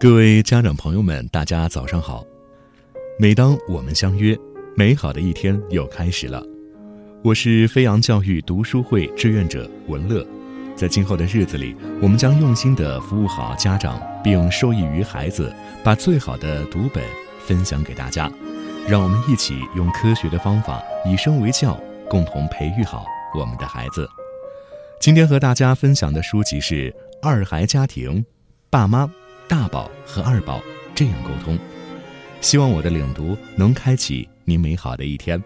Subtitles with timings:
[0.00, 2.24] 各位家长朋友们，大家早上好！
[3.18, 4.36] 每当我们相约，
[4.76, 6.44] 美好的一天又开始了。
[7.22, 10.26] 我是飞扬教育读书会志愿者文乐，
[10.74, 15.54] 在今后的日子里，我们将用心的服务好家长，并受益于孩子，
[15.84, 17.02] 把最好的读本
[17.38, 18.30] 分享给大家。
[18.88, 21.80] 让我们一起用科学的方法，以身为教，
[22.10, 23.06] 共同培育好
[23.38, 24.08] 我们的孩子。
[25.00, 26.90] 今天和大家分享的书籍是
[27.22, 28.22] 《二孩家庭》，
[28.68, 29.08] 爸妈。
[29.46, 30.62] 大宝和二宝
[30.94, 31.58] 这样沟通，
[32.40, 35.42] 希望我的领读能开启您美好的一天。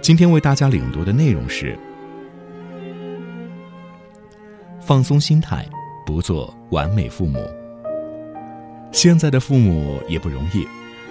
[0.00, 1.76] 今天为大家领读的内容是：
[4.80, 5.66] 放松心态，
[6.06, 7.44] 不做完美父母。
[8.92, 10.66] 现在的父母也不容易，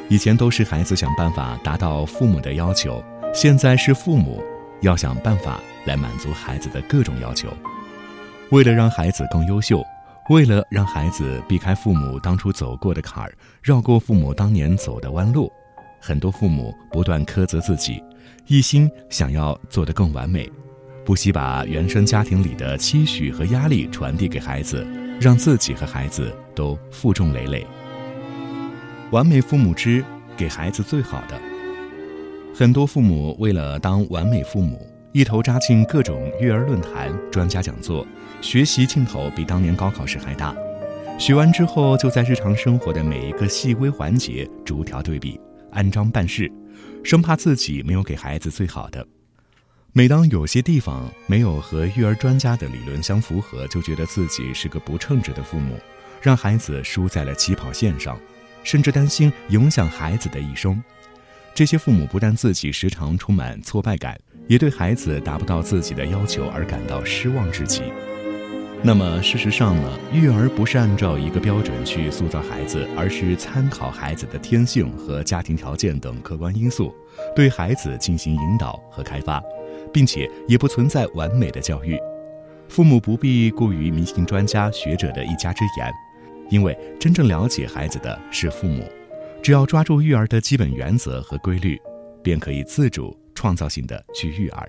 [0.07, 3.03] 以前都是孩子想办法达到父母的要求，
[3.33, 4.41] 现在是父母
[4.81, 7.49] 要想办法来满足孩子的各种要求。
[8.51, 9.83] 为了让孩子更优秀。
[10.29, 15.51] 为了让孩子避开父母当初走过的坎儿，绕过父母当年走的弯路，
[15.99, 18.01] 很多父母不断苛责自己，
[18.45, 20.47] 一心想要做得更完美，
[21.03, 24.85] 不惜把原生家庭里的期许和压力传递给孩子，
[25.19, 27.65] 让自己和孩子都负重累累。
[29.09, 30.05] 完美父母之
[30.37, 31.41] 给孩子最好的，
[32.53, 34.88] 很多父母为了当完美父母。
[35.11, 38.05] 一头扎进各种育儿论坛、专家讲座，
[38.41, 40.55] 学习劲头比当年高考时还大。
[41.17, 45.39] 学完之后，就在日常生活的每一个细微环节逐条对比、
[45.71, 46.51] 按章办事，
[47.03, 49.05] 生怕自己没有给孩子最好的。
[49.93, 55.75] 每当有些地方没有和育儿专家的理论相符合，就觉得自己是个不称职的父母，
[56.21, 58.15] 让孩子输在了起跑线上，
[58.63, 60.81] 甚至担心影响孩子的一生。
[61.55, 64.15] 这些父母不但自己时常充满挫败感。
[64.49, 67.83] 也对孩子达不到自己的要求而感到失望至极。
[68.81, 69.99] 那么，事实上呢？
[70.11, 76.91] 育儿不是按照一个标准去塑造孩子，而是参考孩子的天性和家庭条件等客观因素，
[77.35, 79.39] 对孩子进行引导和开发，
[79.93, 81.95] 并且也不存在完美的教育。
[82.69, 85.93] 父母不必过于迷信专家学者的一家之言，
[86.49, 88.83] 因为真正了解孩子的是父母。
[89.43, 91.77] 只要抓住育儿的基本原则和规律，
[92.23, 93.15] 便可以自主。
[93.39, 94.67] 创造性的去育儿。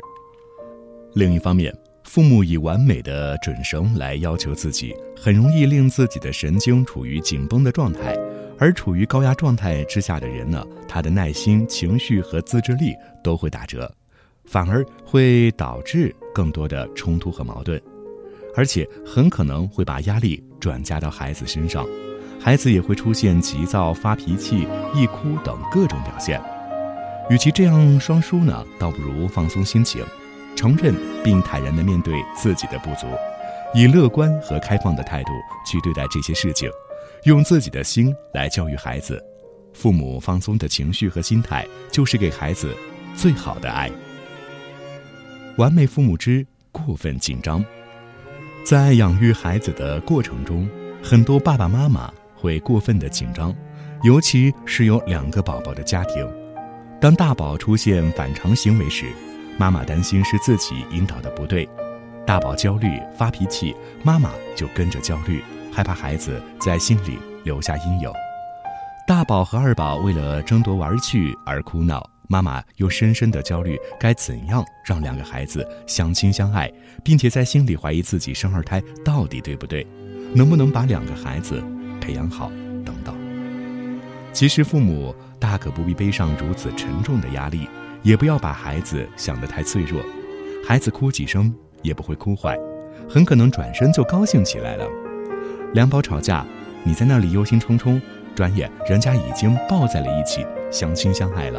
[1.14, 8.16] 另一方面，父母以完美的准绳来要求自己，很容易令自己的神经处于紧绷的状态，
[8.60, 12.94] 而处于高压状态之下的人呢，他的耐心、情绪和自制力
[13.24, 13.92] 都会打折，
[14.44, 17.82] 反而会导致更多的冲突和矛盾，
[18.54, 21.84] 而且很可能会把压力转嫁到孩子身上，
[22.38, 26.40] 孩子也会出现急躁、发脾气、易哭等各种表现。
[27.30, 30.04] 与其这样双输呢，倒不如放松心情，
[30.56, 30.92] 承认
[31.22, 33.06] 并坦然地面对自己的不足，
[33.72, 35.30] 以乐观和开放的态度
[35.64, 36.68] 去对待这些事情，
[37.22, 39.24] 用自己的心来教育孩子。
[39.72, 42.74] 父母放松的情绪和心态，就是给孩子
[43.14, 43.88] 最好的爱。
[45.56, 47.64] 完美父母之过分紧张，
[48.64, 50.68] 在养育孩子的过程中，
[51.00, 53.54] 很多爸爸妈妈会过分的紧张，
[54.02, 56.39] 尤其是有两个宝宝的家庭。
[57.00, 59.06] 当大宝出现反常行为时，
[59.56, 61.66] 妈妈担心是自己引导的不对，
[62.26, 68.12] 大宝焦虑发脾气，妈妈就跟着焦虑，害怕孩子在心里留下阴影。
[69.06, 76.70] 大宝和二宝为了争夺玩具而哭闹，妈妈又深深的焦虑该怎样让两个孩子相亲相爱，
[77.02, 79.86] 并且在心里怀疑自己生二胎到底对不对，
[80.34, 81.64] 能不能把两个孩子
[81.98, 82.52] 培养好
[82.84, 83.19] 等等。
[84.32, 85.14] 其实父母。
[85.40, 87.66] 大可不必背上如此沉重的压力，
[88.02, 90.04] 也不要把孩子想得太脆弱。
[90.62, 92.58] 孩子哭几声也不会哭坏，
[93.08, 94.86] 很可能转身就高兴起来了。
[95.72, 96.44] 两宝吵架，
[96.84, 97.98] 你在那里忧心忡忡，
[98.34, 101.58] 转眼人家已经抱在了一起，相亲相爱了。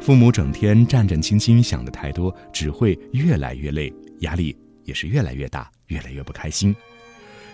[0.00, 6.74] 父母整天战战兢兢，想的太多，只会越来越累，压力也是越来越大，越来越不开心。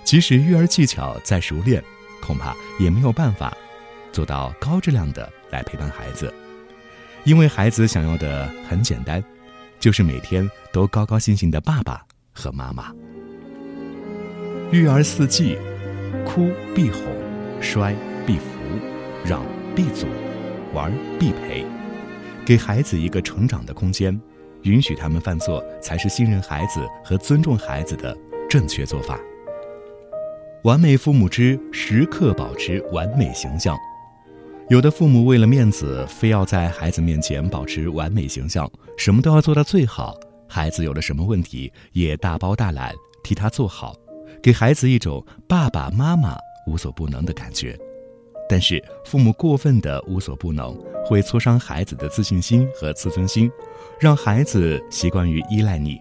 [0.04, 1.84] 即使育儿技巧再熟练，
[2.22, 3.54] 恐怕也没有办法。
[4.12, 6.32] 做到高质量的来陪伴孩子，
[7.24, 9.22] 因为孩子想要的很简单，
[9.78, 12.92] 就是每天都高高兴兴的爸爸和妈妈。
[14.70, 15.56] 育儿四季：
[16.26, 17.02] 哭必哄，
[17.60, 17.94] 摔
[18.26, 18.44] 必扶，
[19.24, 19.42] 让
[19.74, 20.06] 必阻，
[20.74, 21.64] 玩必陪。
[22.44, 24.18] 给孩子一个成长的空间，
[24.62, 28.16] 允许他们犯错，才是信任孩子和尊重孩子的
[28.48, 29.18] 正确做法。
[30.64, 33.76] 完美父母之时刻保持完美形象。
[34.68, 40.14] 有的父母为了面子，非要在孩子面前保持完美形象，什么都要做到最好。
[40.46, 42.94] 孩子有了什么问题，也大包大揽
[43.24, 43.94] 替他做好，
[44.42, 46.36] 给孩子一种爸爸妈妈
[46.66, 47.78] 无所不能的感觉。
[48.46, 53.50] 但是，父母过分的无所不能，会挫伤孩子的自信心和自尊心，
[53.98, 55.98] 让孩子习惯于依赖你，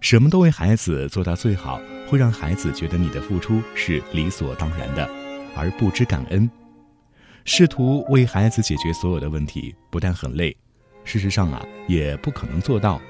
[0.00, 5.06] 什么都为孩子做到最好，会让孩子觉得你的付出是理所当然的，
[5.54, 6.50] 而不知感恩。
[7.44, 10.56] 试图为孩子解决所有的问题，不但很累，
[11.04, 13.00] 事实上啊，也不可能做到。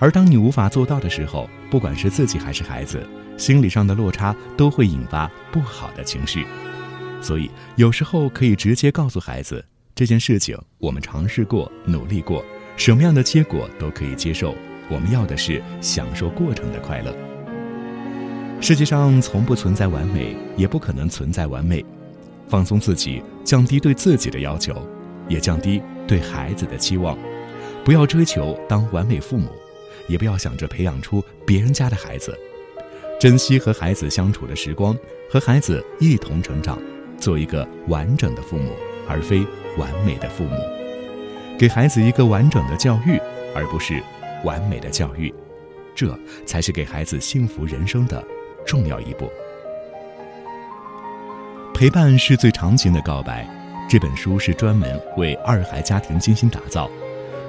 [0.00, 3.04] 而当你无法做到的时候，不管是自己还是孩子，
[3.36, 6.46] 心理上的落差都会引发不好的情绪。
[7.20, 12.44] 所以，有时候可以直接告诉孩子这件事情，我们尝试过，努力过，
[12.76, 14.54] 什么样的结果都可以接受。
[14.88, 17.14] 我们要的是享受过程的快乐。
[18.60, 21.84] 世界上从不存在完美，也不可能存在完美。
[22.48, 24.74] 放松自己，降低对自己的要求，
[25.28, 27.16] 也降低对孩子的期望。
[27.84, 29.48] 不要追求当完美父母，
[30.08, 32.36] 也不要想着培养出别人家的孩子。
[33.20, 34.96] 珍惜和孩子相处的时光，
[35.30, 36.78] 和孩子一同成长。
[37.18, 38.70] 做一个完整的父母，
[39.08, 39.44] 而非
[39.76, 40.56] 完美的父母，
[41.58, 43.18] 给孩子一个完整的教育，
[43.56, 44.00] 而不是
[44.44, 45.34] 完美的教育，
[45.96, 46.16] 这
[46.46, 48.24] 才是给孩子幸福人生的
[48.64, 49.28] 重要一步。
[51.78, 53.48] 陪伴是最长情的告白。
[53.88, 56.90] 这本书是专门为二孩家庭精心打造，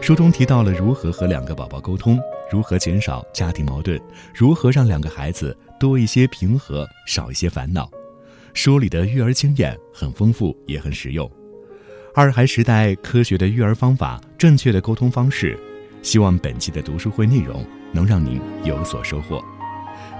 [0.02, 2.20] 书中提到了如何和两个宝宝沟通，
[2.52, 4.00] 如何减少家庭矛盾，
[4.32, 7.90] 如何让两个孩子多一些平和，少一些烦恼。
[8.54, 11.28] 书里的育儿经验很丰富，也很实用。
[12.14, 15.58] 二孩时代科学的育儿方法，正确的沟通方式。
[16.04, 19.44] 希望本期的读书会内容能让您有所收获。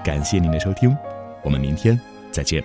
[0.02, 0.92] 感谢您的收听，
[1.44, 1.96] 我们明天
[2.32, 2.60] 再见。